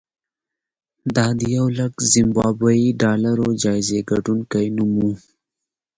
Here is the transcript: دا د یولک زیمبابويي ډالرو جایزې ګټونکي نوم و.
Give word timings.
دا 1.15 1.27
د 1.39 1.41
یولک 1.55 1.93
زیمبابويي 2.13 2.87
ډالرو 3.01 3.47
جایزې 3.63 3.99
ګټونکي 4.11 4.65
نوم 4.77 4.91
و. 4.99 5.03